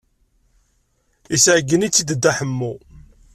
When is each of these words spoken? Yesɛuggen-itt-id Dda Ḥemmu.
Yesɛuggen-itt-id 1.31 2.09
Dda 2.13 2.31
Ḥemmu. 2.37 2.73